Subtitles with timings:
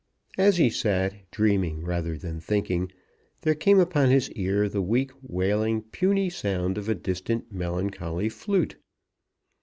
[0.39, 2.91] As he sat, dreaming rather than thinking,
[3.41, 8.77] there came upon his ear the weak, wailing, puny sound of a distant melancholy flute.